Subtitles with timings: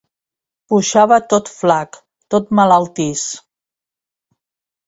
[0.71, 2.01] Pujava tot flac,
[2.37, 3.29] tot malaltís…